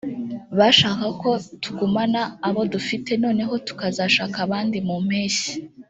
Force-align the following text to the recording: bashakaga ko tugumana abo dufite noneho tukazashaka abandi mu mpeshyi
bashakaga 0.57 1.09
ko 1.21 1.29
tugumana 1.63 2.21
abo 2.47 2.61
dufite 2.73 3.11
noneho 3.23 3.53
tukazashaka 3.67 4.37
abandi 4.45 4.77
mu 4.87 4.95
mpeshyi 5.07 5.51